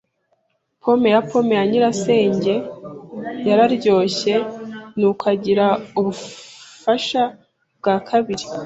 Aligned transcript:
Pome 0.81 1.07
ya 1.13 1.21
pome 1.29 1.53
ya 1.59 1.65
nyirasenge 1.69 2.53
yararyoshye, 3.47 4.33
nuko 4.97 5.23
agira 5.33 5.65
ubufasha 5.99 7.23
bwa 7.79 7.95
kabiri. 8.07 8.45